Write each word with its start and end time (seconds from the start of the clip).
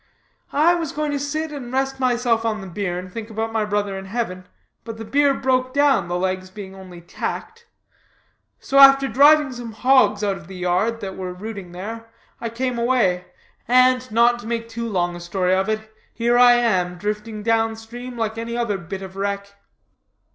I 0.51 0.73
was 0.73 0.93
going 0.93 1.11
to 1.11 1.19
sit 1.19 1.51
and 1.51 1.71
rest 1.71 1.99
myself 1.99 2.43
on 2.43 2.59
the 2.59 2.65
bier 2.67 2.97
and 2.97 3.13
think 3.13 3.29
about 3.29 3.53
my 3.53 3.65
brother 3.65 3.99
in 3.99 4.05
heaven, 4.05 4.47
but 4.83 4.97
the 4.97 5.05
bier 5.05 5.35
broke 5.35 5.75
down, 5.75 6.07
the 6.07 6.17
legs 6.17 6.49
being 6.49 6.73
only 6.73 7.01
tacked. 7.01 7.67
So, 8.59 8.79
after 8.79 9.07
driving 9.07 9.53
some 9.53 9.73
hogs 9.73 10.23
out 10.23 10.37
of 10.37 10.47
the 10.47 10.55
yard 10.55 11.01
that 11.01 11.15
were 11.15 11.31
rooting 11.33 11.71
there, 11.71 12.09
I 12.39 12.49
came 12.49 12.79
away, 12.79 13.25
and, 13.67 14.11
not 14.11 14.39
to 14.39 14.47
make 14.47 14.67
too 14.67 14.87
long 14.89 15.15
a 15.15 15.19
story 15.19 15.53
of 15.53 15.69
it, 15.69 15.93
here 16.15 16.35
I 16.35 16.53
am, 16.53 16.95
drifting 16.97 17.43
down 17.43 17.75
stream 17.75 18.17
like 18.17 18.39
any 18.39 18.57
other 18.57 18.79
bit 18.79 19.03
of 19.03 19.15
wreck." 19.15 19.53